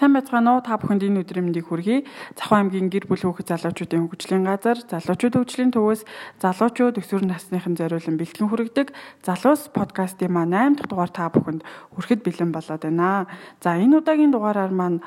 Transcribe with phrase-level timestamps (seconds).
[0.00, 0.64] Сайн байцгаана уу?
[0.64, 2.08] Та бүхэнд энэ өдрийн мэндийг хүргэе.
[2.32, 6.08] Завхан аймгийн гэр бүл хүүхэд залуучуудын хөгжлийн газар, залуучууд хөгжлийн төвөөс
[6.40, 11.60] залуучууд өсвөр насныхан зориулан бэлтгэн хүргэдэг Залуус подкастын маань 8 дахь дугаар та бүхэнд
[11.92, 13.28] хүрэхэд бэлэн болоод байна.
[13.60, 15.04] За энэ удаагийн дугаараар маань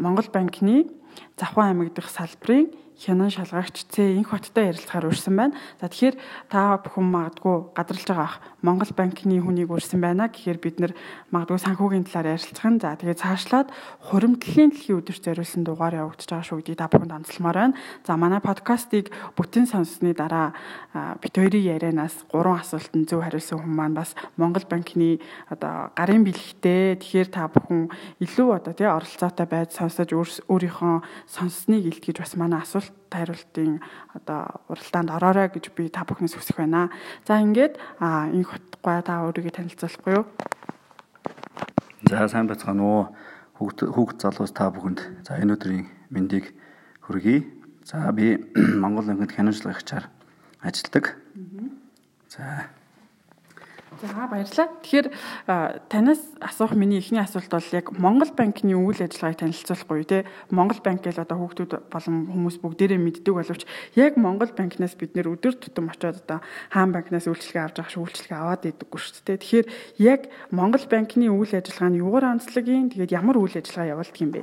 [0.00, 0.88] Монгол банкны
[1.36, 5.54] Завхан аймаг дэх салбарын хянан шалгагч Ц инх хоттой ярилцахаар урьсан байна.
[5.80, 6.16] За тэгэхээр
[6.48, 10.92] та бүхэн магадгүй гадарлаж байгаа ах Монгол банкны хүнийг урьсан байна гэхээр бид нэр
[11.34, 12.80] магадгүй санхүүгийн талаар ярилцах нь.
[12.80, 13.68] За тэгээд цаашлаад
[14.08, 17.78] хуримтлалын дэлхийн өдөрт зориулсан дугаар явагдаж байгаа шүү гэдгийг та бүхэнд онцлмоор байна.
[18.06, 20.54] За манай подкастыг бүтэн сонссны дараа
[21.20, 26.98] бит хоёрын ярианаас гурван асуултанд зөв хариулсан хүмүүс маань бас Монгол банкны одоо гарын бэлэгтэй
[27.00, 30.94] тэгэхээр та бүхэн илүү одоо тий оролцоотой байж сонсож өөрийнхөө
[31.28, 33.80] сонссныг илтгэж бас манай асуулт асуулт хариултын
[34.12, 36.90] одоо уралдаанд ороорой гэж би та бүхнээс хүсэх байна.
[37.24, 40.26] За ингээд энэ хотгой та өөрийгөө танилцуулахгүй юу?
[42.10, 43.02] За сайн байцгаана уу?
[43.54, 46.52] Хүүхд хүүхд залуус та бүхэнд за энэ өдрийн мэндийг
[47.06, 47.46] хүргэе.
[47.86, 48.42] За би
[48.82, 50.10] Монгол ангид хянамжлагчаар
[50.60, 51.14] ажилладаг.
[52.28, 52.68] За
[54.04, 54.68] За баярлалаа.
[54.84, 55.08] Тэгэхээр
[55.88, 60.28] танаас асуух миний эхний асуулт бол яг Монгол банкны үйл ажиллагааг танилцуулахгүй те.
[60.52, 63.64] Монгол банк гэж одоо хүүхдүүд болон хүмүүс бүгдээрээ мэддэг боловч
[63.96, 68.36] яг Монгол банкнаас бид нэр өдөр тутам очиод одоо хаан банкнаас үйлчлэгээ авч авах үйлчлэгээ
[68.44, 69.40] аваад идэггүй шүү дээ.
[69.40, 69.66] Тэгэхээр
[70.04, 70.20] яг
[70.52, 74.40] Монгол банкны үйл ажиллагаа нь юугаар онцлогийн тэгээд ямар үйл ажиллагаа явуулдаг юм бэ?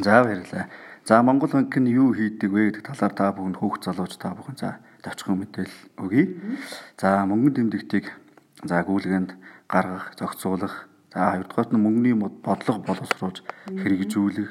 [0.00, 0.64] За баярлалаа.
[1.04, 4.56] За Монгол банк нь юу хийдэг вэ гэдэг талаар та бүхэнд хүүхд залууч та бүхэн
[4.56, 6.24] за давчхан мэдээлэл өгье.
[7.00, 8.06] За мөнгөн тэмдэгтийг
[8.64, 9.36] за гүйлгэнд
[9.68, 14.50] гаргах, зохицуулах, за хоёрдугаарт нь мөнгөний бодлого боловсруулж хэрэгжүүлэх,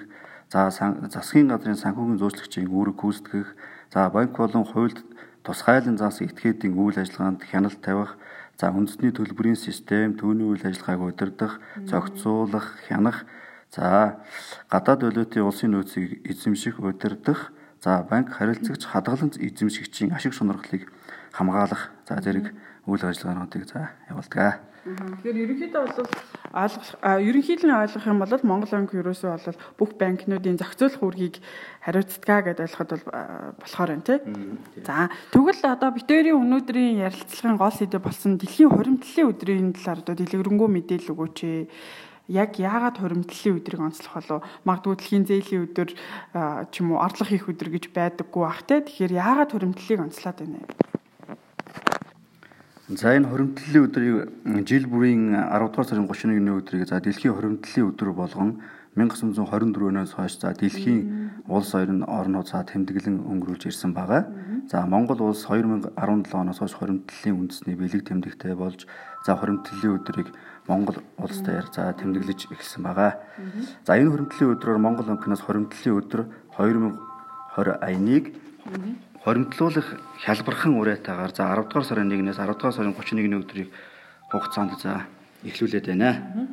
[0.51, 3.49] за засгийн газрын санхүүгийн зөөчлөгчийн үүрэг гүйцэтгэх,
[3.93, 4.99] за банк болон хуульд
[5.43, 8.17] тусгайлан заасан этгээдийн үйл ажиллагаанд хяналт тавих,
[8.59, 13.25] за үндэсний төлбөрийн систем, түүний үйл ажиллагааг удирдах, зохицуулах, хянах,
[13.69, 14.21] за
[14.71, 17.51] гадаад валютын улсын нөөцийг эзэмших, удирдах,
[17.85, 20.89] За банк харилцагч хадгаламж эзэмшигчийн ашиг сонирхлыг
[21.37, 22.49] хамгаалах за зэрэг
[22.89, 24.57] үйл ажиллагаануудыг за явуулдаг.
[24.89, 26.09] Тэгэхээр ерөнхийдөө бол
[26.65, 31.35] ойлгох ерөнхийдөө ойлгох юм бол Монгол банк ерөөсөө бол бүх банкнуудын зохицуулах үүргийг
[31.85, 33.05] хариуцдаг гэдээ ойлгоход бол
[33.61, 34.17] болохоор байна тий.
[34.81, 40.69] За тэгвэл одоо битэрийн өнөөдрийн ярилцлагын гол сэдэв болсон дэлхийн хуримтлалын өдрийн талаар одоо дэлгэрэнгүй
[40.73, 41.37] мэдээлэл өгөөч
[42.27, 44.43] яг яагаад хуримтлалын өдрийг онцлох болов?
[44.65, 48.81] Магадгүй дэлхийн зээлийн өдөр ч юм уу орлого хийх өдөр гэж байдаггүй бах те.
[48.81, 50.94] Тэгэхээр яагаад хуримтлалыг онцлоод байна вэ
[52.85, 58.13] За энэ хуримтлалын өдрийг жил бүрийн 10 дугаар сарын 31-ний өдрийг за дэлхийн хуримтлалын өдөр
[58.13, 58.61] болгон
[58.93, 64.29] 1924-өөс хойш за дэлхийн улс орн орнууд за тэмдэглэн өнгөрүүлж ирсэн байгаа.
[64.69, 68.85] За Монгол улс 2017 оноос хойш хуримтлалын үндэсний бэлэг тэмдэгтэй болж
[69.25, 70.29] за хуримтлалын өдрийг
[70.69, 73.17] Монгол улс дээр за тэмдэглэж эхэлсэн байгаа.
[73.81, 76.21] За энэ хуримтлалын өдрөөр Монгол банкнаас хуримтлалын өдөр
[76.53, 78.29] 2020 аяныг
[79.25, 83.69] хоримтлуулах хялбархан уриатаагаар за 10 дугаар сарын 1-ээс 10 дугаар сарын 31-ний өдрийг
[84.29, 85.09] хугацаанд за
[85.41, 86.45] эхлүүлээд байна.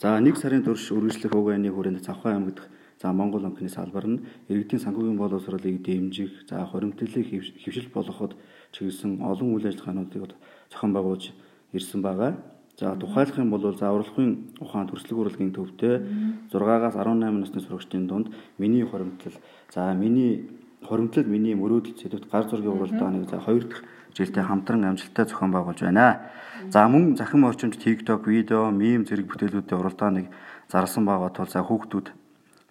[0.00, 2.64] За 1 сарын турш үргэлжлэх уг айны хүрээнд Завхан аймагт
[2.96, 7.28] за Монгол банкны салбар нь иргэдийн санхүүгийн боловсролыг дэмжих, за хоримтлалыг
[7.60, 8.32] хэвшил болгоход
[8.72, 10.32] чиглэсэн олон үйл ажиллагаануудыг
[10.72, 11.36] зохион байгуулж
[11.76, 12.40] ирсэн байгаа.
[12.80, 16.00] За тухайлах юм бол за урлагийн ухаан төрслөг урлагийн төвтэй
[16.48, 19.36] 6-аас 18 насны сурагчдын дунд миний хоримтлал
[19.68, 23.84] за миний хоримтлал миний мөрөөдөл сэдвт гар зургийн уралдааныг за хоёр дахь
[24.16, 26.30] жилдээ хамтран амжилттай зохион байгуулж байна.
[26.70, 30.26] За мөн захин орчимд TikTok видео, мем зэрэг бүтээлүүдийн уралдааныг
[30.68, 32.06] зарласан байгаа тул за хүүхдүүд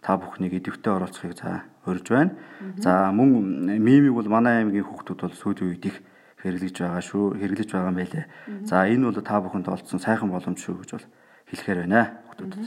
[0.01, 2.31] та бүхнийг идэвхтэй оролцохыг за урьж байна.
[2.77, 5.97] За мөн мемийг бол манай аймгийн хүүхдүүд бол сүүлийн үед их
[6.41, 7.37] хэрэглэж байгаа шүү.
[7.37, 8.25] Хэрэглэж байгаа юм байлээ.
[8.65, 11.07] За энэ бол та бүхэнд олдсон сайхан боломж шүү гэж бол
[11.49, 12.65] хэлэхээр байна хүүхдүүдэд.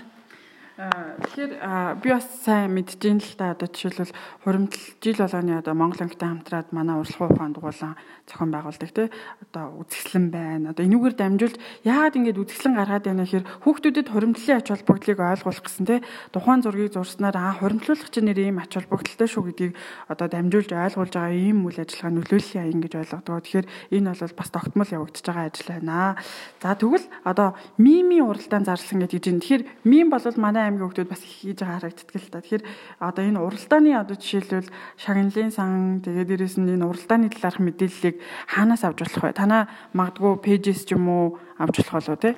[0.75, 4.11] Тэгэхээр би бас сайн мэдж ин л та одоо жишээлбэл
[4.43, 7.95] хуримтлал жил болгоны одоо Монгол ангитай хамтраад манай урлагын ухаан дугуулan
[8.27, 9.07] зохион байгуулдаг тий
[9.39, 10.75] одоо үзэсгэлэн байна.
[10.75, 15.87] Одоо энүүгээр дамжуулж яагаад ингэж үзэсгэлэн гаргаад байна гэхээр хүүхдүүдэд хуримтлалын ач холбогдлыг ойлгуулах гэсэн
[15.87, 16.01] тий
[16.35, 19.79] тухайн зургийг зурснаар аа хуримтлуулах чинь нэр ийм ач холбогдолтой шүү гэдгийг
[20.11, 23.47] одоо дамжуулж ойлгуулж байгаа ийм үйл ажиллагаа нөлөөллийн аян гэж ойлгодог.
[23.47, 26.19] Тэгэхээр энэ бол бас тогтмол явагдаж байгаа ажил байна.
[26.59, 31.23] За тэгвэл одоо мими уралдаан зарласан гэдэг чинь тэгэхээр мим бол манай аймгийн хүмүүс бас
[31.23, 32.41] их хийж байгаа харагддаг л та.
[32.41, 32.65] Тэгэхээр
[33.01, 38.17] одоо энэ уралдааны одоо жишээлбэл шагналын сан тэгээд дээрэс нь энэ уралдааны талаарх мэдээллийг
[38.49, 39.37] хаанаас авч болох вэ?
[39.37, 41.27] Танаа магадгүй пэйжэс ч юм уу
[41.61, 42.33] авч болох болов те?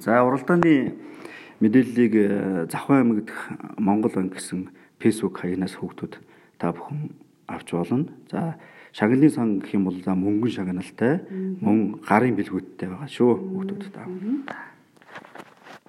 [0.00, 0.96] За уралдааны
[1.62, 3.38] мэдээллийг э, Завхан аймаг дэх
[3.78, 6.18] Монгол банк гэсэн фэйсбુક хаягнаас хүүхдүүд
[6.58, 7.14] та бүхэн
[7.46, 8.10] авч болно.
[8.30, 8.58] За
[8.92, 14.04] шагналын сан гэх юм бол за мөнгөн шагналтай мөн гарын бэлгүүдтэй байгаа шүү хүүхдүүд та.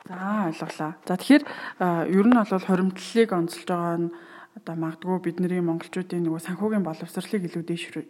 [0.04, 0.92] За ойлголаа.
[1.08, 1.44] За тэгэхээр
[2.12, 4.12] ер нь бол хоримтлалыг онцолж байгаа нь
[4.54, 7.64] одоо магадгүй бидний монголчуудын нөгөө санхүүгийн боловсролыг илүү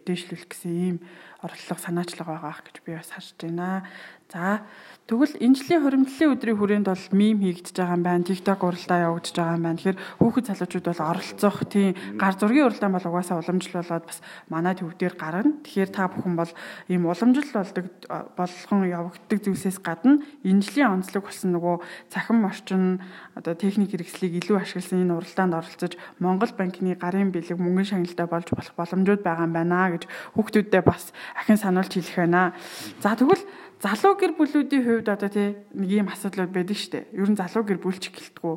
[0.04, 0.96] дээшлүүлэх гэсэн ийм
[1.40, 3.88] орлого санаачлага байгаа гэж би бас харж байна.
[4.32, 4.64] За
[5.04, 8.24] тэгвэл энэ жилийн хуримтлалын өдрийн хүрээнд бол мим хийгдэж байгаа юм байна.
[8.24, 9.76] TikTok уралдаа явагдаж байгаа юм байна.
[9.76, 14.18] Тэгэхээр хүүхэд залуучууд бол оролцох тийм гар зургийн уралдаан бол угаасаа уламжлал болоод бас
[14.48, 15.60] манай төв дээр гарна.
[15.60, 16.52] Тэгэхээр та бүхэн бол
[16.88, 17.86] ийм уламжлал болдог
[18.32, 21.76] болгон явагддаг зүйлсээс гадна энэ жилийн онцлог болсон нөгөө
[22.08, 23.04] цахим орчин
[23.36, 28.48] одоо техник хэрэгслийг илүү ашигласан энэ уралдаанд оролцож Монгол банкны гарын бэлэг мөнгөн шагналтай болж
[28.56, 32.56] болох боломжууд байгаа юм байна гэж хүүхдүүдэд бас ахин сануулж хэлэх байна.
[33.04, 33.44] За тэгвэл
[33.84, 37.20] залуу гэр бүлүүдийн хувьд одоо тий нэг ийм асуудлууд байдаг шүү дээ.
[37.20, 38.54] Ер нь залуу гэр бүл ч гэлтгүү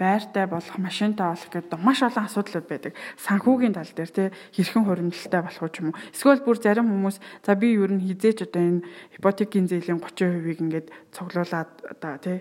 [0.00, 2.96] байртай болох, машинтай болох гэдэг маш олон асуудлууд байдаг.
[3.20, 6.00] Санхүүгийн тал дээр тий хэрхэн хуримдалтай болох юм уу?
[6.16, 8.84] Эсвэл бүр зарим хүмүүс за би ер нь хизээч одоо энэ
[9.20, 12.40] ипотекийн зээлийн 30%-ийг ингээд цуглуулад одоо тий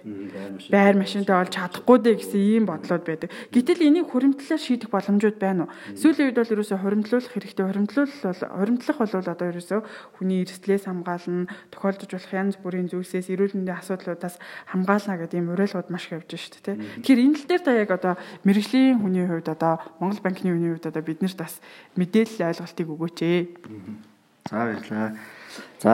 [0.71, 3.27] байр машинтай болж чадахгүй дээ гэсэн ийм бодлоод байдаг.
[3.51, 5.73] Гэтэл энийг хуримтлалаар шийдэх боломжууд байна уу?
[5.99, 7.65] Сүүлийн үед бол ерөөсө хуримтлуулах хэрэгтэй.
[7.67, 9.77] Хуримтлуулах бол хуримтлах бол одоо ерөөсө
[10.15, 14.37] хүний эрсдлээс хамгаална, тохиолдож болох янз бүрийн зүйлсээс эрүүл мэндийн асуудлуудаас
[14.71, 16.77] хамгаална гэдэг ийм уриалгууд маш их явж шүү дээ.
[17.03, 18.13] Тэгэхээр энэ дээр та яг одоо
[18.45, 21.57] мэрэгжлийн хүний хувьд одоо Монгол банкны хүний хувьд одоо биднэрт бас
[21.97, 23.39] мэдээлэл ойлголтыг өгөөч ээ.
[24.49, 25.09] За баярлалаа.
[25.79, 25.91] За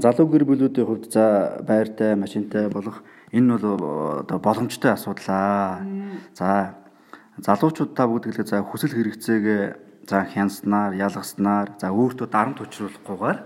[0.00, 5.82] залуу гэр бүлүүдийн хувьд за байртай, машинтай болох энэ бол одоо боломжтой асуудлаа.
[6.34, 6.74] За
[7.42, 9.62] залуучууд та бүгд хэлээ за хүсэл хэрэгцээгээ
[10.06, 13.38] за хянснаар, ялгаснаар, за өөртөө дарамт учруулахгүйгээр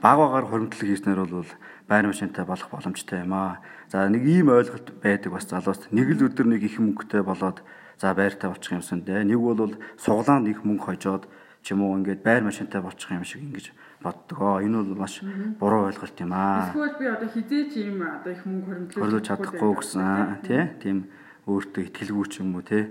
[0.00, 1.50] баг багаар хуримтлал хийснээр бол
[1.88, 3.64] байр машинтай болох боломжтой юм аа.
[3.88, 7.64] За нэг ийм ойлголт байдаг бас залуус нэг л өдөр нэг их мөнгөтэй болоод
[7.96, 9.24] за байртай болчих юмсан дээ.
[9.24, 11.24] Нэг бол суглаанд их мөнгө хожоод
[11.64, 13.72] ч юм уу ингээд байр машинтай болчих юм шиг ингэж
[14.04, 14.60] боддгоо.
[14.60, 15.24] Энэ бол маш
[15.58, 16.70] буруу ойлголт юм аа.
[16.76, 21.08] Эсвэл би одоо хизээч ийм одоо их мөнгө хөрөнгөлөж чадахгүй гэсэн тий тийм
[21.48, 22.84] өөртөө итгэлгүй ч юм уу тий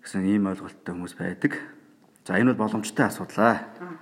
[0.00, 1.52] гэсэн ийм ойлголттой хүмүүс байдаг.
[2.24, 3.56] За энэ бол боломжтой асуудал аа.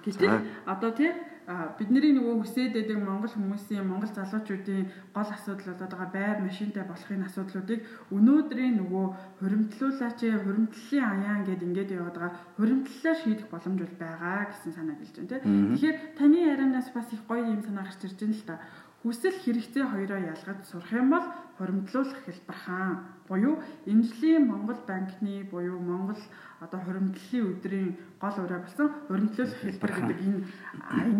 [0.06, 1.10] Гэтэл одоо тий
[1.44, 7.28] бидний нөгөө хүсээд байдаг монгол хүмүүсийн монгол залуучуудын гол асуудал болоод байгаа байр машинтай болохын
[7.28, 7.80] асуудлуудыг
[8.16, 9.06] өнөөдрийн нөгөө
[9.44, 15.14] хуримтлуулаач хуримтлалын аяан гэд ингээд яваад байгаа хуримтлалаар шийдэх боломж бол байгаа гэсэн санаа гэлж
[15.20, 15.68] байна тийм.
[15.76, 18.56] Тэгэхээр таны ярианаас бас их гоё юм санаа гарч ирж байна л та.
[19.04, 21.28] Хүсэл хэрэгцээ хоёроо ялгаж сурах юм бол
[21.60, 26.16] хуримтлуулах хэлбэр хаан буюу энэ жилийн Монгол банкны буюу Монгол
[26.64, 30.40] одоо хуримтлалын өдрийн гол өрөө болсон хуримтлуулах хэлбэр гэдэг энэ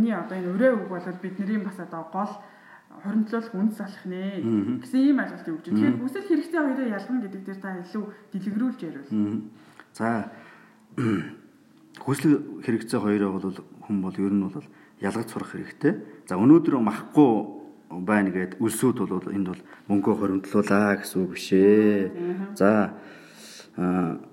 [0.01, 2.33] энэ одоо энэ өрөө үг бол бидний бас одоо гол
[3.05, 4.23] хуримтлуулах үндэс болох нэ
[4.81, 5.65] гэсэн ийм ойлголт өгч.
[5.69, 9.13] Тэгэхээр хүсэл хэрэгцээ хоёроо ялгана гэдэг дээр та илүү дэлгэрүүлж ярил.
[9.93, 10.33] За
[12.01, 14.65] хүсэл хэрэгцээ хоёроо бол хүн бол ер нь бол
[15.05, 16.25] ялгаж сурах хэрэгтэй.
[16.25, 17.64] За өнөөдөр махгүй
[18.03, 22.11] байна гэд үлсүүд бол энд бол мөнгөө хоримтлуулаа гэсэн үг биш ээ.
[22.59, 22.95] За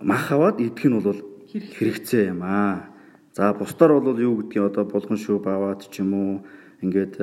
[0.02, 1.22] мах аваад идэх нь бол
[1.52, 2.90] хэрэгцээ юм аа.
[3.34, 6.34] За бусдаар бол юу гэдгийг одоо булган шүүб аваад ч юм уу
[6.81, 7.16] ингээд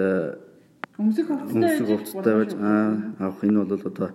[0.98, 4.10] өмсөх хувцастай байж авах энэ бол одоо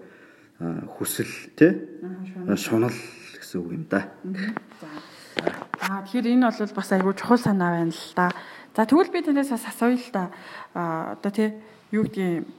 [0.97, 1.71] хүсэл тий
[2.59, 2.91] шунал
[3.39, 4.11] гэсэн үг юм да.
[5.79, 8.31] Аа тэгэхээр энэ бол бас айгүй чухал санаа байна л да.
[8.75, 10.31] За тэгвэл би танаас асууя л да.
[10.73, 11.49] Одоо тий
[11.93, 12.49] юу гэдгийг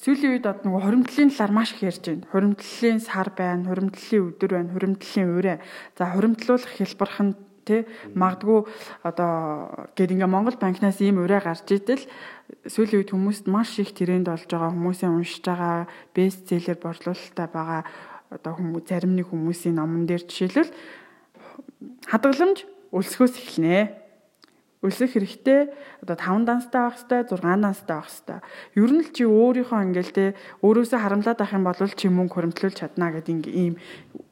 [0.00, 2.24] Сүүлийн үед одоо нөгөө хуримтлалын талаар маш их ярьж байна.
[2.32, 5.56] Хуримтлалын сар байна, хуримтлалын өдөр байна, хуримтлалын өрөө.
[5.92, 7.36] За хуримтлуулах хэлбэрх нь
[7.68, 7.84] тий
[8.16, 8.64] магадгүй
[9.04, 9.32] одоо
[9.92, 12.08] гээд ингээ Монгол банкнаас ийм өрөө гарч идэл
[12.64, 15.84] сүүлийн үед хүмүүст маш их тренд болж байгаа хүмүүсийн уншиж байгаа
[16.16, 17.84] бестселлер борлуулалттай байгаа
[18.32, 20.72] одоо хүмүүс зарим нэг хүмүүсийн номон дээр жишээлбэл
[22.08, 22.64] хадгаламж
[22.96, 23.99] өлсгөөс эхлэнэ
[24.80, 25.68] Өлсөх хэрэгтэй
[26.00, 28.40] одоо 5 данстай байх хэрэгтэй 6 данстай байх хэрэгтэй.
[28.80, 30.24] Ер нь л чи өөрийнхөө ингээл те
[30.64, 33.76] өөрөөсөө харамлаад авах юм бол чи мөнгө хөрөмтлүүлж чадна гэдэг ийм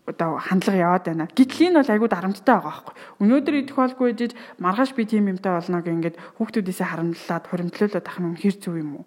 [0.08, 1.28] одоо хандлага яваад байна.
[1.28, 2.94] Гэтэл энэ бол айгүй дарамттай байгаа байхгүй.
[3.20, 8.18] Өнөөдөр идэх болгүй жиж маргааш би тийм юмтай болно гэх ингээд хүүхдүүдээсээ харамлаад хуримтлуулаад ах
[8.24, 9.06] нь хэр зүв юм уу?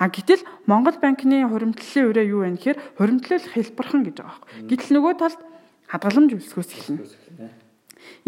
[0.00, 4.72] А гэтэл Монгол банкны хуримтлалын өрөө юу вэ гэхээр хуримтлуулах хэлбэрхэн гэж байгаа байхгүй.
[4.72, 5.40] Гэтэл нөгөө талд
[5.92, 7.67] хадгаламж өлсгөөс эхэлнэ.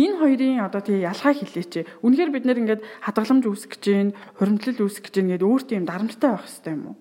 [0.01, 2.01] Энэ хоёрын одоо тий ялгаа хэлээч.
[2.05, 4.09] Үнэхээр бид нэр ингээд хадгаламж үүсгэж гин,
[4.41, 6.97] хуримтлал үүсгэж гин гэдэг өөртөө юм дарамттай байх хэрэгтэй юм уу?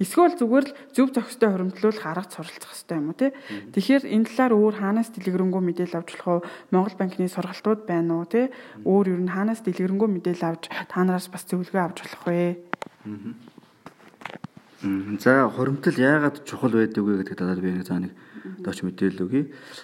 [0.00, 3.30] Эсвэл зүгээр л зөв зохистой хуримтлуулах арга суралцах хэрэгтэй юм уу тий?
[3.76, 6.40] Тэгэхээр энэ талаар өөр хаанаас дэлгэрэнгүй мэдээлэл авч болох уу?
[6.72, 8.48] Монгол банкны сургалтууд байна уу тий?
[8.82, 12.56] Өөр ер нь хаанаас дэлгэрэнгүй мэдээлэл авч та нараас бас зөвлөгөө авч болох вэ?
[15.20, 18.16] За хоримтол яагаад чухал байдаг вэ гэдэг талаар би нэг заа нэг
[18.64, 19.42] дооч мэдээлэл өгье.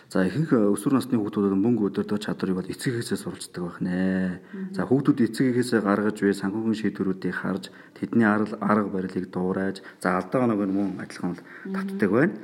[0.09, 4.41] За ихэнх өсвөр насны хүүхдүүд мөнгө өдөртөө чадварыг бол эцэгээсээ суралцдаг байх нэ.
[4.73, 7.65] За хүүхдүүд эцэгээсээ гаргаж буй санхүүгийн шийдвэрүүдийг харж
[7.97, 11.45] тэдний арга арга барилыг дуурайж за алдаагаа нэг мөн адилхан бол
[11.75, 12.35] татдаг байна.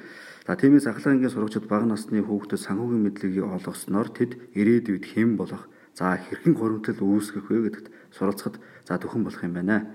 [0.46, 6.18] За тиймээс ахлагын сурагчид бага насны хүүхдэд санхүүгийн мэдлэгийг олгосноор тэд ирээдүйд хэн болох за
[6.18, 8.56] хэрхэн хоримтол үүсгэх вэ гэдэгт суралцахад
[8.88, 9.86] за төхөн болох юм байна.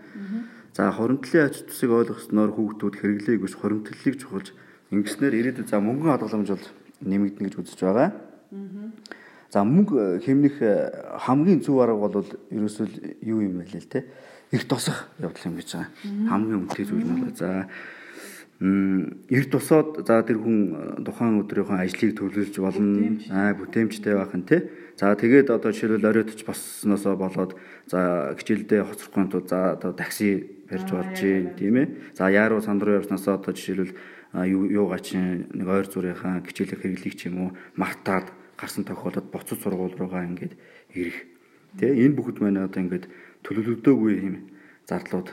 [0.71, 4.53] За хоримтлын ач тусыг ойлгосноор хүүхдүүд хэрэглээг биш хоримтлалыг чухалж
[4.91, 6.65] ингэснээр ирээдүйд за мөнгөн хадгаламж бол
[7.03, 8.09] нэмэгдэнэ гэж үзэж байгаа.
[9.51, 10.73] За мөнгө хэмнэх э,
[11.23, 14.03] хамгийн зөв арга бол ерөөсөө юу юм бэ л те.
[14.51, 15.91] Эрт тосох явдал юм гэж байгаа.
[16.27, 17.67] Хамгийн үнэтэй зүйл нь бол за
[18.59, 20.57] эрт тусаад за тэр хүн
[20.99, 23.15] э, тухайн өдрийнхөө ажлыг төлөвлөж болно.
[23.31, 24.67] Аа бүтээмжтэй байх нь те.
[24.99, 27.55] За тэгээд одоо жишээлбэл оройтч боссноосоо болоод
[27.87, 31.87] за хичээлдээ хоцрохгүй тул за одоо такси барьж болж гин тийм ээ.
[32.17, 33.93] За яаруу санд руу явснасаа одоо жишээлбэл
[34.33, 39.95] юугаа чинь нэг ойр зүрийнхаа хичээлэх хэрэглийг ч юм уу мартаад гарсан тохиолдолд боцод сургууль
[39.95, 40.53] руугаа ингээд
[40.97, 41.17] ирэх.
[41.77, 43.05] Тэ энэ бүхэд маань одоо ингээд
[43.45, 44.35] төлөвлөгдөөгүй юм
[44.89, 45.29] зардлууд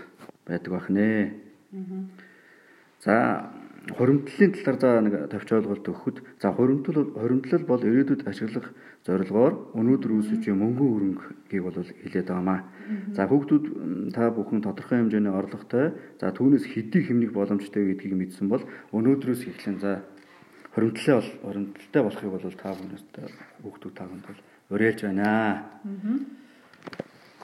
[0.47, 1.33] байдаг байх нэ.
[3.01, 3.51] За
[3.93, 8.73] хоримтлалын талаар за нэг товч ойлголт өгөхөд за хоримтлал хоримтлал бол ирээдүйд ашиглах
[9.05, 12.61] зорилгоор өнөөдөр үүсэж буй мөнгөн хөрөнгөгийг бол хилээд байгаамаа.
[13.13, 13.65] За хүүхдүүд
[14.17, 18.65] та бүхэн тодорхой хэмжээний орлоготой за түүнээс хэдий хэмнэх боломжтой гэдгийг мэдсэн бол
[18.97, 20.01] өнөөдрөөс эхлэн за
[20.73, 23.05] хоримтлал бол хоримтлалтай болохыг бол та бүхнээс
[23.61, 24.41] хүүхдүүд та бүхэнд бол
[24.73, 25.69] уриалж байна.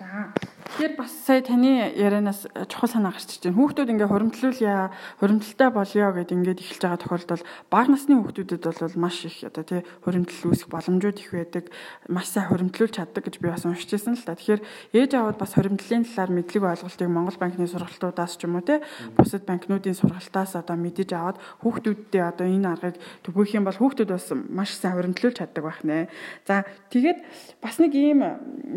[0.00, 3.56] За Тэгэхээр бас сая таны ярианаас чухал санаа гарч ирж байна.
[3.56, 9.24] Хүүхдүүд ингээ хуримтлуулъя, хуримтлалтай болёо гэд ингээд эхэлж байгаа тохиолдолд бага насны хүүхдүүдэд бол маш
[9.24, 11.64] их одоо тий хуримтлал үүсэх боломжууд их байдаг.
[12.12, 14.36] Маш сайн хуримтлуулж чаддаг гэж би бас уншиж байсан л та.
[14.36, 14.60] Тэгэхээр
[15.00, 18.84] ээж аваад бас хуримтлалын талаар мэдлэг ойлголтыг Монгол банкны сургалтуудаас ч юм уу тий
[19.16, 24.28] бусад банкнуудын сургалтаас одоо мэдэж аваад хүүхдүүддээ одоо энэ аргыг төгөөх юм бол хүүхдүүд бас
[24.48, 26.12] маш сайн хуримтлуулж чаддаг байх нэ.
[26.44, 27.24] За тэгээд
[27.64, 28.20] бас нэг ийм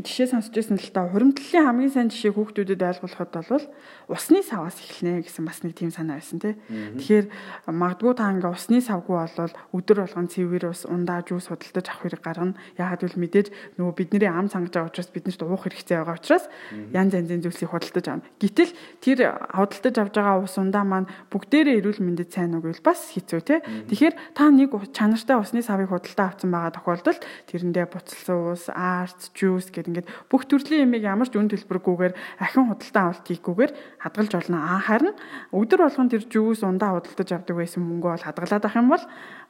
[0.03, 3.65] жишээ сонсч байсан л та хуримтлалын хамгийн сайн жишээ хүүхдүүдэд ойлгуулахад бол
[4.10, 6.57] усны саваас эхэлнэ гэсэн бас нэг тийм санаа байсан тий.
[6.67, 7.27] Тэгэхээр
[7.69, 12.24] магадгүй та ингээ усны савгүй болвол өдөр болгон цэвэр ус ундаа жуус худалдаж авах хэрэг
[12.25, 12.57] гарна.
[12.75, 16.45] Яагаад гэвэл мэдээж нөгөө бидний ам сангаж байгаа учраас биднэрт уух хэрэгцээ байгаа учраас
[16.91, 18.27] янз янзын зүйлсийг худалдаж авна.
[18.41, 19.19] Гэтэл тэр
[19.55, 23.60] худалдаж авж байгаа ус ундаа маань бүгдээрээ эрүүл мэндэд сайн уу гэвэл бас хэцүү тий.
[23.88, 29.69] Тэгэхээр та нэг чанартай усны савыг худалдаа авсан байгаа тохиолдолд тэрэндээ буцалсан ус, арц, жуус
[29.69, 33.72] гэдэг ингээд бүх төрлийн ямиг ямар ч үн төлбөр хэрэггүйгээр ахин худалдан авалт хийхгүйгээр
[34.03, 34.60] хадгалж болно.
[34.60, 35.15] Аа харин
[35.55, 39.05] өдөр болгон тэр жүүс ундаа худалдаж авдаг байсан мөнгөө бол хадгалаад ах юм бол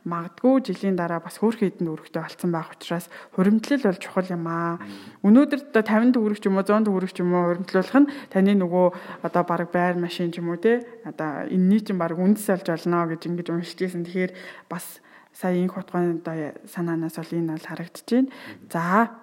[0.05, 4.77] магадгүй жилийн дараа бас хөөх хэдэнд өргөтэй болцсон байх учраас хуримтлал бол чухал юм аа.
[5.25, 8.53] Өнөөдөр одоо 50 төгрөг ч юм уу 100 төгрөг ч юм уу хуримтлуулах нь таны
[8.61, 8.87] нөгөө
[9.25, 13.09] одоо баг байр машин ч юм уу те одоо энэний чинь баг үндэс олж олно
[13.09, 14.05] гэж ингэж уншижсэн.
[14.05, 14.31] Тэгэхээр
[14.69, 15.01] бас
[15.33, 18.29] сая инх утгааны одоо санаанаас бол энэ бол харагдаж байна.
[18.69, 19.22] За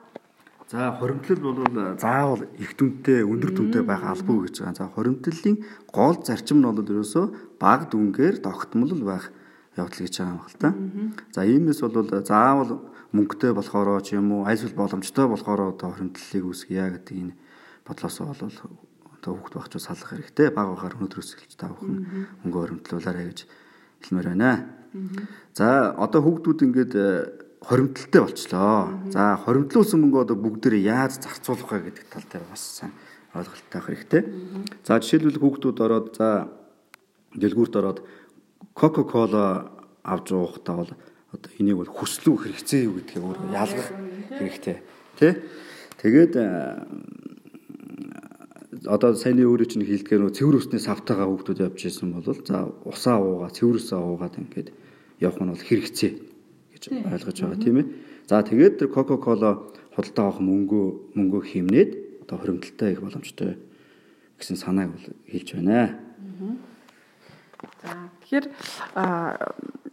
[0.71, 4.79] За хоримтлал бол заавал их дүнтэй, өндөр дүнтэй байх албагүй гэж байгаа.
[4.79, 5.57] За хоримтлалын
[5.91, 9.35] гол зарчим нь бол ерөөсөө бага дүнгээр тогтмол байх
[9.75, 10.71] явдал гэж байгаа юм байна л та.
[11.35, 16.87] За иймээс бол заавал мөнгөтэй болохоороо ч юм уу альсвал боломжтой болохоороо одоо хоримтлалыг үүсгье
[17.03, 17.35] гэдэг энэ
[17.83, 18.39] бодлосоо бол
[19.11, 20.55] одоо хүүхд багчуу салах хэрэгтэй.
[20.55, 23.51] Бага бахаар өнөөдрөөс эхэлж та бүхэн мөнгө хоримтлуулаарай гэж
[24.07, 24.71] хэлмээр байна.
[25.51, 26.95] За одоо хүүхдүүд ингээд
[27.61, 28.89] хоримтлалтай болчлоо.
[29.13, 32.93] За хоримтлуулсан мөнгө одоо бүгдээрээ яаж зарцуулах вэ гэдэг тал дээр бас сайн
[33.37, 34.23] ойлголттой хэрэгтэй.
[34.85, 36.49] За жишээлбэл хүүхдүүд ороод за
[37.37, 37.99] дэлгүүрт ороод
[38.73, 40.93] Coca-Cola авч уухтаа бол
[41.37, 43.89] одоо энийг бол хүслүү хэрэгцээ юу гэдгийг өөр ялгах
[44.41, 44.77] хэрэгтэй.
[45.21, 45.45] Тэ?
[46.01, 46.33] Тэгээд
[48.89, 53.21] одоо саяны өөрөө чинь хэлдгээр нөө цэвэр усны савтайгаа хүүхдүүд явж исэн бол за усаа
[53.21, 54.73] уугаа цэвэр усаа уугаад ингээд
[55.21, 56.30] явах нь бол хэрэгцээ
[56.81, 57.87] гэж ойлгож байгаа тийм ээ.
[58.31, 59.51] За тэгээд тэр Coca-Cola
[59.95, 60.87] худалдаа авах мөнгөө
[61.19, 61.91] мөнгөө хэмнээд
[62.25, 63.59] одоо хоримталтай их боломжтой
[64.39, 65.99] гэсэн санааг бол хэлж байна.
[67.85, 67.91] За
[68.25, 68.47] тэгэхээр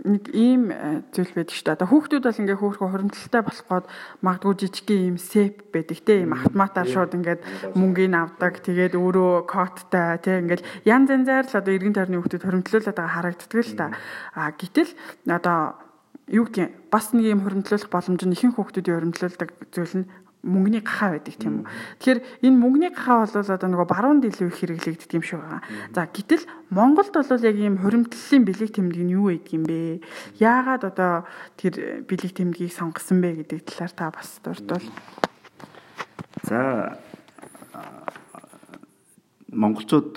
[0.07, 0.71] нэг ийм
[1.11, 1.75] зүйл байдаг шүү дээ.
[1.75, 3.85] Одоо хүүхдүүд бол ингээ хөөхөө хоримталтай болох гээд
[4.23, 7.41] магадгүй жижигхэн ийм сеп байдаг те ийм автоматар шууд ингээд
[7.75, 8.63] мөнгөний авдаг.
[8.63, 13.59] Тэгээд өөрөө кодтай те ингээл янз янзаар л одоо эргэн тойрны хүүхдүүд хоримтлуулаад байгаа харагддаг
[13.67, 13.87] л та.
[14.31, 14.91] А гэтэл
[15.27, 15.86] одоо
[16.27, 20.09] юу гэдгийг бас нэг юм хуримтлуулах боломж нь ихэнх хүүхдүүдийн хуримтлуулдаг зүйл нь
[20.47, 21.67] мөнгөний гахаа байдаг тийм үү.
[21.99, 25.61] Тэгэхээр энэ мөнгөний гахаа бол одоо нөгөө баруун дэлгүүр хэрэглэгддэг юм шиг байгаа.
[25.91, 30.03] За гэтэл Монголд бол яг ийм хуримтлалын бэлэг тэмдэг нь юу байдаг юм бэ?
[30.39, 31.13] Яагаад одоо
[31.59, 34.87] тэр бэлэг тэмдгийг сонгосон бэ гэдэг талаар та бас дурдвал.
[36.47, 36.95] За
[39.51, 40.15] монголчууд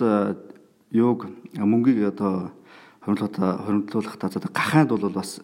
[0.90, 1.20] юуг
[1.56, 2.52] мөнгийг одоо
[3.00, 5.40] хоримтлуулах хоримтлуулах та за гахаанд бол бас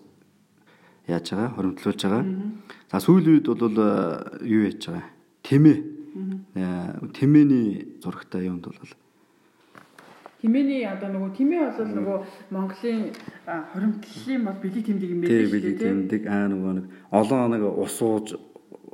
[1.06, 2.25] яаж байгаа хоримтлуулж байгаа.
[2.90, 3.78] За сүүлийн үед бол
[4.42, 5.06] юу яаж байгаа?
[5.46, 5.78] Тэмээ.
[7.14, 8.78] Тэмээний зурагтай юмд бол
[10.42, 12.18] Тэмээний одоо нөгөө тэмээ бол нөгөө
[12.52, 13.02] Монголын
[13.46, 15.52] хоримтлалын бол бэлэг тэмдэг юм шүү дээ.
[15.54, 18.36] Бэлэг тэмдэг аа нөгөө нэг олон нэг ус ууж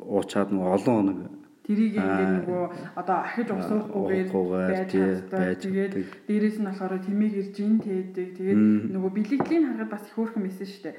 [0.01, 1.19] уучаад нөгөө олон нэг
[1.63, 2.65] Тэрийг ингээд нөгөө
[2.99, 5.63] одоо ахиж усуухгүйгээр байж.
[5.63, 5.95] Тэгээд
[6.27, 8.29] дээрэс нь болохоор тэмээг ирж ин тээдэг.
[8.35, 10.97] Тэгээд нөгөө бэлэгдлийн харахад бас их хөөрхөн мэсэн шүү дээ.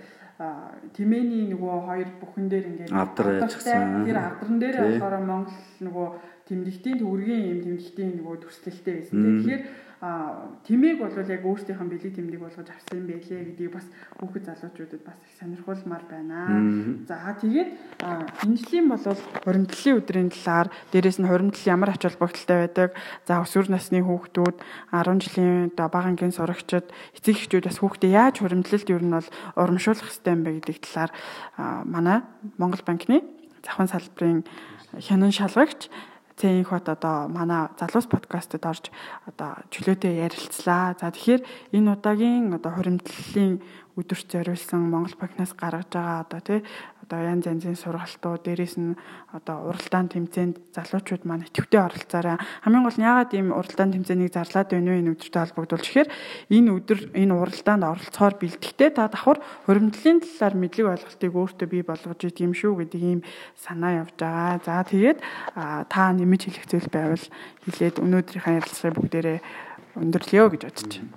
[0.94, 4.06] Тэмээний нөгөө хоёр бүхэн дээр ингээд авдар яжсан.
[4.06, 6.08] Тэр авдран дээр болохоор Монгол нөгөө
[6.48, 9.20] тэмдэгтийн төвөргийн юм тэмдэгтийн нөгөө төслөлтэй байсан.
[9.24, 9.64] Тэгэхээр
[10.04, 13.88] тэмээг бол яг өөрсдийнхэн бэлэг тэмдэг болгож авсан юм байлээ гэдгийг бас
[14.20, 16.60] хүүхэд залуучуудад бас их сонирхолмаар байна.
[17.08, 22.92] За тэгээд энэ жилийн бол хуримтлалын өдрийн талаар дээрэс нь хуримтлал ямар ач холбогдолтой байдаг.
[23.24, 24.58] За өсвөр насны хүүхдүүд
[24.92, 29.30] 10 жилийн одоо бага ангийн сурагчид эцэг эхчүүд бас хүүхдээ яаж хуримтлалд ер нь бол
[29.56, 31.12] урамшуулах хэрэгтэй юм бэ гэдэг талаар
[31.88, 32.28] манай
[32.60, 33.24] Монгол банкны
[33.64, 34.44] завхан салбарын
[35.00, 35.88] хянан шалгагч
[36.38, 38.90] Цэн хот одоо манай залуус подкастад орж
[39.30, 40.98] одоо чөлөөтэй ярилцлаа.
[40.98, 41.42] За тэгэхээр
[41.78, 43.62] энэ удаагийн одоо хуримтлалын
[43.94, 46.60] өдөрт зориулсан Монгол банкнаас гаргаж байгаа одоо тий
[47.04, 48.96] одоо янз янзын сургалтууд дээрээс нь
[49.36, 52.40] одоо уралдаан тэмцээнд залуучууд маань идэвхтэй оролцоорой.
[52.64, 56.10] Хамгийн гол нь яагаад ийм уралдаан тэмцээнийг зарлаад байна вэ энэ өдөртэй холбогдуулж ихээр
[56.48, 62.22] энэ өдөр энэ уралдаанд оролцохоор бэлтгэхдээ та давхар хуримтлалын талаар мэдлэг ойлголтыг өөртөө бий болгож
[62.24, 63.22] юм шүү гэдэг ийм
[63.60, 64.64] санаа явж байгаа.
[64.64, 65.20] За тэгээд
[65.92, 67.26] та нэмж хэлэх зүйл байвал
[67.68, 69.40] хэлээд өнөөдрийнхээ ярилцлагыг бүгдээрээ
[70.00, 71.12] өндөрлөё гэж бодож байна.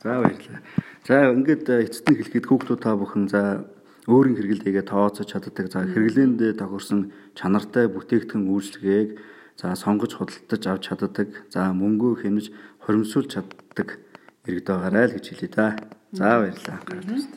[0.00, 0.62] За баярлалаа.
[1.06, 3.64] За ингээд эцэст нь хэлэхэд хүүхдүүд та бүхэн за
[4.08, 5.66] өөрийн хэрэглээгээ тооцож чаддаг.
[5.68, 9.20] За хэрэглээндээ тохирсон чанартай бүтээгдэхүүн үйлчлэгийг
[9.60, 11.28] за сонгож худалдаж авч чаддаг.
[11.52, 12.46] За мөнгөө хэмнэж
[12.84, 14.00] хоримсуулж чаддаг
[14.48, 15.76] иргэд байгаарай л гэж хэлье да.
[16.16, 16.80] За баярлалаа.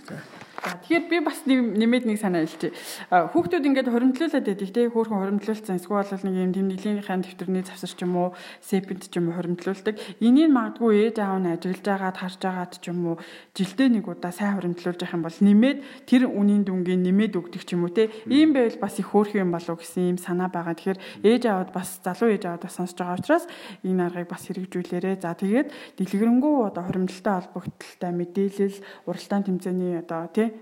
[0.07, 0.15] За
[0.63, 2.71] За тэгэхээр би бас нэмээд нэг санаа хэлчихье.
[3.11, 8.15] Хүүхдүүд ингээд хоримтлуулаад байдаг те хөөхөн хоримтлуулсан эсвэл нэг юм тэмдэглэлийнхаа дэвтэрний завсар ч юм
[8.15, 8.29] уу,
[8.63, 9.99] сепент ч юм уу хоримтлуулдаг.
[10.23, 13.15] Энийг магадгүй ээж аав нь ажиллаж байгаад харж байгаад ч юм уу
[13.51, 15.77] жилдээ нэг удаа сайн хоримтлуулж явах юм бол нэмээд
[16.07, 18.07] тэр үнийн дүнгийн нэмээд өгдөг ч юм уу те.
[18.31, 20.79] Ийм байвал бас их хөөрхөн юм болов гэсэн юм санаа байгаа.
[20.79, 23.45] Тэгэхээр ээж аавд бас залуу ээж аавд бас сонсож байгаа учраас
[23.83, 25.19] энэ аргыг бас хэрэгжүүлээрэ.
[25.19, 28.79] За тэгээд дэлгэрэнгүй одоо хоримтлалтай холбогдлолтой мэдээлэл,
[29.11, 30.52] уралдаан тэмцээний одоо тий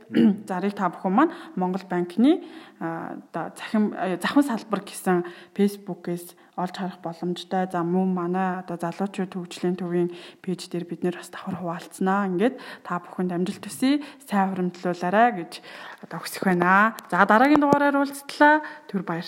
[0.49, 2.43] зарыг та бүхэн маань Монгол банкны
[2.81, 3.17] оо
[3.55, 5.23] захин захын салбар гэсэн
[5.55, 6.25] фэйсбүүкээс
[6.57, 7.69] олж харах боломжтой.
[7.71, 10.09] За мөн манай одоо залуучууд хөгжлийн төвийн
[10.43, 12.27] пэйж дээр бид нэр бас давхар хуваалцсанаа.
[12.27, 14.03] Ингээд та бүхэнд амжилт хүсье.
[14.27, 15.51] Сайн хуримтлуулаарай гэж
[16.03, 16.97] одоо хүсэх байна.
[17.07, 18.61] За дараагийн дугаараар уулзтлаа.
[18.91, 19.25] Түр баяр